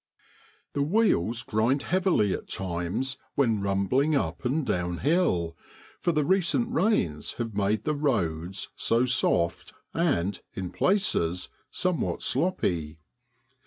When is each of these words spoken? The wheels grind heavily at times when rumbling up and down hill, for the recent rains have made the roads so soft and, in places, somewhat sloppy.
The 0.73 0.81
wheels 0.81 1.43
grind 1.43 1.83
heavily 1.83 2.33
at 2.33 2.49
times 2.49 3.19
when 3.35 3.61
rumbling 3.61 4.15
up 4.15 4.43
and 4.43 4.65
down 4.65 4.97
hill, 4.97 5.55
for 5.99 6.11
the 6.11 6.25
recent 6.25 6.71
rains 6.73 7.33
have 7.33 7.53
made 7.53 7.83
the 7.83 7.93
roads 7.93 8.69
so 8.75 9.05
soft 9.05 9.75
and, 9.93 10.41
in 10.55 10.71
places, 10.71 11.49
somewhat 11.69 12.23
sloppy. 12.23 12.97